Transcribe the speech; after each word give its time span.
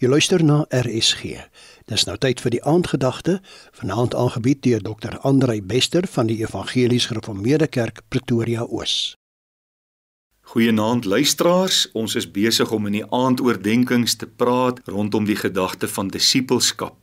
Jy 0.00 0.08
luister 0.08 0.40
na 0.40 0.62
RSG. 0.72 1.34
Dis 1.84 2.06
nou 2.08 2.14
tyd 2.16 2.40
vir 2.40 2.54
die 2.54 2.60
aandgedagte, 2.64 3.34
vanaand 3.76 4.14
aangebied 4.16 4.62
deur 4.64 4.80
Dr. 4.80 5.18
Andrei 5.28 5.58
Bester 5.60 6.06
van 6.08 6.30
die 6.30 6.38
Evangelies 6.40 7.10
Gereformeerde 7.10 7.66
Kerk 7.68 8.00
Pretoria 8.08 8.64
Oos. 8.64 9.12
Goeienaand 10.54 11.04
luisteraars, 11.04 11.82
ons 11.92 12.16
is 12.16 12.24
besig 12.32 12.72
om 12.72 12.88
in 12.88 12.96
die 12.96 13.04
aandoordenkings 13.12 14.16
te 14.16 14.24
praat 14.40 14.80
rondom 14.88 15.28
die 15.28 15.36
gedagte 15.36 15.90
van 15.92 16.08
disippelskap. 16.08 16.96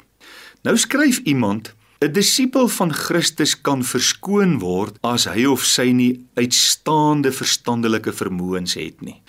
Nou 0.66 0.74
skryf 0.74 1.22
iemand 1.30 1.76
'n 2.02 2.12
disipel 2.12 2.68
van 2.68 2.94
Christus 2.94 3.54
kan 3.62 3.84
verskoon 3.84 4.58
word 4.60 4.98
as 5.02 5.26
hy 5.26 5.46
of 5.46 5.62
sy 5.66 5.92
nie 5.94 6.26
uitstaande 6.34 7.32
verstandelike 7.32 8.14
vermoëns 8.14 8.74
het 8.74 9.02
nie. 9.02 9.22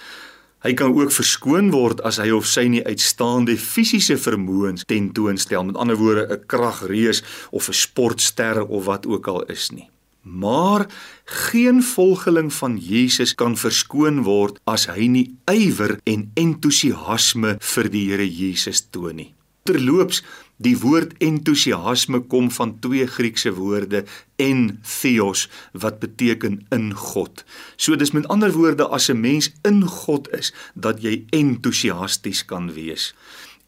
Hy 0.67 0.73
kan 0.75 0.91
ook 0.91 1.13
verskoon 1.15 1.71
word 1.71 2.01
as 2.03 2.17
hy 2.19 2.33
of 2.35 2.47
sy 2.51 2.65
nie 2.67 2.81
uitstaande 2.83 3.55
fisiese 3.63 4.17
vermoëns 4.19 4.83
tentoonstel, 4.91 5.69
met 5.69 5.79
ander 5.79 5.99
woorde 6.01 6.27
'n 6.27 6.47
kragreus 6.51 7.23
of 7.51 7.69
'n 7.69 7.79
sportster 7.87 8.67
of 8.67 8.85
wat 8.85 9.07
ook 9.07 9.29
al 9.29 9.43
is 9.47 9.71
nie. 9.71 9.89
Maar 10.23 10.87
geen 11.25 11.83
volgeling 11.83 12.53
van 12.53 12.77
Jesus 12.77 13.35
kan 13.35 13.57
verskoon 13.57 14.23
word 14.23 14.59
as 14.65 14.87
hy 14.87 15.07
nie 15.07 15.37
ywer 15.47 16.01
en 16.05 16.31
entoesiasme 16.35 17.57
vir 17.61 17.89
die 17.89 18.11
Here 18.11 18.29
Jesus 18.29 18.83
toon 18.91 19.17
nie. 19.17 19.35
Terloops, 19.63 20.23
die 20.59 20.77
woord 20.79 21.15
entoesiasme 21.23 22.21
kom 22.31 22.51
van 22.51 22.77
twee 22.83 23.07
Griekse 23.07 23.53
woorde 23.55 24.05
en 24.37 24.81
theos 24.83 25.47
wat 25.73 25.99
beteken 26.03 26.61
in 26.75 26.93
God. 26.95 27.45
So 27.77 27.97
dis 27.97 28.15
met 28.15 28.29
ander 28.29 28.53
woorde 28.53 28.89
as 28.89 29.09
'n 29.11 29.21
mens 29.21 29.53
in 29.63 29.83
God 29.87 30.31
is, 30.33 30.53
dat 30.75 31.03
jy 31.03 31.25
entoesiasties 31.31 32.45
kan 32.45 32.73
wees. 32.73 33.15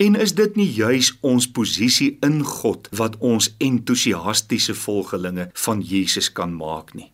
En 0.01 0.15
is 0.17 0.33
dit 0.33 0.55
nie 0.57 0.69
juis 0.73 1.11
ons 1.21 1.45
posisie 1.53 2.15
in 2.25 2.39
God 2.45 2.89
wat 2.97 3.19
ons 3.19 3.51
entoesiastiese 3.61 4.75
volgelinge 4.75 5.51
van 5.65 5.83
Jesus 5.85 6.33
kan 6.33 6.55
maak 6.57 6.95
nie? 6.97 7.11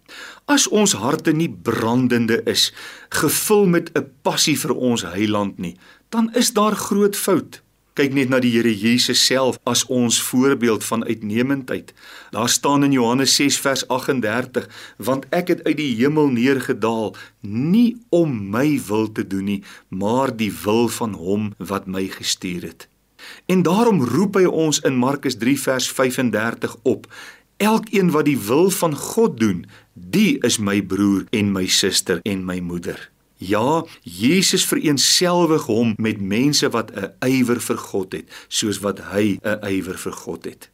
As 0.47 0.69
ons 0.69 0.93
harte 0.93 1.33
nie 1.35 1.51
brandende 1.51 2.39
is, 2.47 2.73
gevul 3.09 3.67
met 3.67 3.91
'n 3.99 4.07
passie 4.23 4.59
vir 4.59 4.75
ons 4.75 5.03
Heiland 5.03 5.59
nie, 5.59 5.77
dan 6.11 6.31
is 6.35 6.53
daar 6.53 6.77
groot 6.77 7.17
fout. 7.17 7.66
Kyk 7.97 8.13
net 8.13 8.29
na 8.29 8.37
die 8.45 8.51
Here 8.53 8.69
Jesus 8.69 9.23
self 9.25 9.57
as 9.65 9.87
ons 9.89 10.19
voorbeeld 10.21 10.85
van 10.85 11.05
uitnemendheid. 11.09 11.95
Daar 12.31 12.51
staan 12.53 12.85
in 12.85 12.93
Johannes 12.93 13.35
6 13.35 13.57
vers 13.65 13.89
38: 13.89 14.69
"Want 14.97 15.25
ek 15.33 15.49
het 15.49 15.65
uit 15.65 15.77
die 15.77 15.97
hemel 15.97 16.29
neergedaal 16.29 17.17
nie 17.41 17.97
om 18.09 18.51
my 18.51 18.81
wil 18.87 19.13
te 19.13 19.27
doen 19.27 19.45
nie, 19.45 19.63
maar 19.89 20.37
die 20.37 20.53
wil 20.65 20.89
van 20.89 21.13
hom 21.13 21.55
wat 21.57 21.87
my 21.87 22.05
gestuur 22.09 22.63
het." 22.63 22.89
En 23.47 23.63
daarom 23.63 24.05
roep 24.05 24.35
hy 24.35 24.45
ons 24.45 24.81
in 24.81 24.97
Markus 24.97 25.37
3 25.37 25.61
vers 25.61 25.89
35 25.89 26.77
op: 26.83 27.09
"Elkeen 27.57 28.11
wat 28.11 28.25
die 28.25 28.39
wil 28.39 28.71
van 28.71 28.95
God 28.97 29.41
doen, 29.41 29.67
die 29.95 30.39
is 30.45 30.59
my 30.59 30.83
broer 30.83 31.25
en 31.31 31.53
my 31.53 31.67
suster 31.67 32.21
en 32.23 32.45
my 32.45 32.61
moeder." 32.61 33.16
Ja, 33.37 33.85
Jesus 34.03 34.65
vereenselwig 34.65 35.67
hom 35.69 35.93
met 36.01 36.21
mense 36.21 36.69
wat 36.73 36.91
'n 36.97 37.13
ywer 37.21 37.61
vir 37.61 37.77
God 37.77 38.13
het, 38.13 38.29
soos 38.49 38.79
wat 38.81 38.99
hy 39.13 39.39
'n 39.45 39.61
ywer 39.69 39.99
vir 39.99 40.13
God 40.13 40.45
het. 40.45 40.71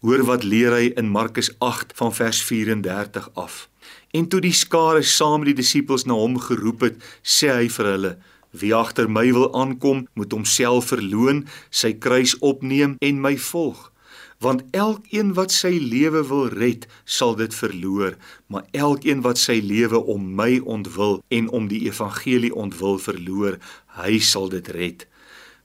Hoor 0.00 0.24
wat 0.24 0.44
leer 0.44 0.72
hy 0.72 0.92
in 0.96 1.08
Markus 1.08 1.50
8 1.58 1.92
van 1.94 2.12
vers 2.14 2.42
34 2.42 3.30
af. 3.34 3.68
En 4.10 4.28
toe 4.28 4.40
die 4.40 4.52
skare 4.52 5.02
saam 5.02 5.40
met 5.40 5.56
die 5.56 5.62
disippels 5.62 6.04
na 6.04 6.12
hom 6.14 6.38
geroep 6.38 6.80
het, 6.80 6.96
sê 7.22 7.48
hy 7.48 7.68
vir 7.68 7.86
hulle: 7.86 8.18
Wie 8.50 8.74
agter 8.74 9.08
my 9.10 9.32
wil 9.32 9.54
aankom, 9.54 10.06
moet 10.14 10.32
homself 10.32 10.86
verloën, 10.92 11.48
sy 11.70 11.92
kruis 11.92 12.38
opneem 12.38 12.96
en 13.00 13.20
my 13.20 13.38
volg 13.38 13.91
want 14.42 14.62
elkeen 14.74 15.34
wat 15.38 15.54
sy 15.54 15.70
lewe 15.78 16.24
wil 16.26 16.48
red, 16.50 16.86
sal 17.04 17.36
dit 17.38 17.54
verloor, 17.54 18.16
maar 18.50 18.66
elkeen 18.72 19.22
wat 19.26 19.38
sy 19.38 19.60
lewe 19.62 20.00
om 20.14 20.32
my 20.38 20.58
ontwil 20.64 21.20
en 21.30 21.48
om 21.54 21.68
die 21.70 21.84
evangelie 21.86 22.52
ontwil 22.54 22.98
verloor, 22.98 23.58
hy 24.02 24.18
sal 24.18 24.50
dit 24.52 24.68
red. 24.74 25.06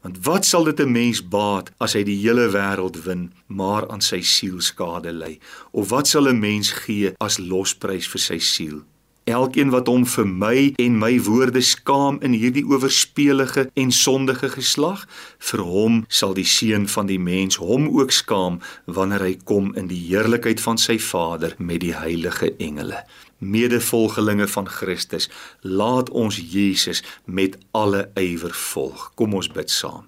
Want 0.06 0.20
wat 0.26 0.46
sal 0.46 0.64
dit 0.64 0.80
'n 0.80 0.92
mens 0.92 1.20
baat 1.22 1.72
as 1.80 1.94
hy 1.94 2.04
die 2.04 2.20
hele 2.22 2.48
wêreld 2.54 3.04
win, 3.06 3.34
maar 3.48 3.90
aan 3.90 4.02
sy 4.02 4.22
siel 4.22 4.62
skade 4.62 5.12
ly? 5.12 5.40
Of 5.72 5.90
wat 5.90 6.08
sal 6.08 6.28
'n 6.28 6.40
mens 6.40 6.72
gee 6.72 7.16
as 7.20 7.40
losprys 7.40 8.08
vir 8.08 8.20
sy 8.20 8.40
siel? 8.40 8.84
Elkeen 9.28 9.74
wat 9.74 9.90
hom 9.92 10.06
vir 10.08 10.28
my 10.28 10.60
en 10.80 10.94
my 11.02 11.18
woorde 11.20 11.60
skaam 11.60 12.16
in 12.24 12.32
hierdie 12.32 12.64
oorspelige 12.64 13.66
en 13.76 13.90
sondige 13.92 14.48
geslag, 14.54 15.02
vir 15.50 15.64
hom 15.68 15.98
sal 16.08 16.32
die 16.38 16.48
seun 16.48 16.86
van 16.88 17.10
die 17.10 17.20
mens 17.20 17.60
hom 17.60 17.90
ook 17.92 18.16
skaam 18.16 18.62
wanneer 18.86 19.26
hy 19.28 19.34
kom 19.44 19.74
in 19.76 19.90
die 19.92 20.00
heerlikheid 20.06 20.64
van 20.64 20.80
sy 20.80 20.96
Vader 21.04 21.58
met 21.60 21.84
die 21.84 21.92
heilige 21.92 22.54
engele. 22.56 23.04
Medevolgelinge 23.44 24.48
van 24.48 24.72
Christus, 24.72 25.28
laat 25.60 26.08
ons 26.10 26.40
Jesus 26.40 27.04
met 27.26 27.60
alle 27.76 28.08
ywer 28.16 28.56
volg. 28.56 29.10
Kom 29.20 29.36
ons 29.36 29.52
bid 29.52 29.68
saam. 29.68 30.08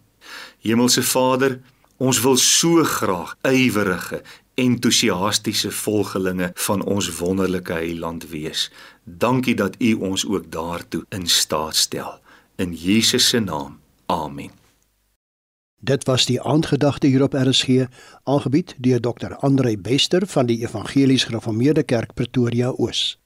Hemelse 0.64 1.04
Vader, 1.04 1.60
ons 2.00 2.24
wil 2.24 2.40
so 2.40 2.88
graag 2.88 3.36
ywerige 3.44 4.24
entoesiastiese 4.60 5.72
volgelinge 5.72 6.52
van 6.54 6.84
ons 6.84 7.10
wonderlike 7.18 7.74
heiland 7.74 8.30
wees. 8.30 8.72
Dankie 9.04 9.56
dat 9.56 9.76
U 9.80 9.94
ons 9.94 10.28
ook 10.28 10.52
daartoe 10.52 11.06
in 11.10 11.28
staat 11.28 11.76
stel. 11.76 12.20
In 12.56 12.74
Jesus 12.74 13.30
se 13.30 13.40
naam. 13.40 13.80
Amen. 14.06 14.52
Dit 15.82 16.04
was 16.04 16.26
die 16.26 16.42
aandgedagte 16.42 17.08
hier 17.08 17.24
op 17.24 17.34
RSG, 17.34 17.86
aangebied 18.24 18.76
deur 18.78 19.00
Dr. 19.00 19.36
Andrei 19.36 19.78
Bester 19.78 20.28
van 20.28 20.46
die 20.46 20.62
Evangelies 20.62 21.24
Gereformeerde 21.24 21.84
Kerk 21.84 22.14
Pretoria 22.14 22.70
Oos. 22.70 23.20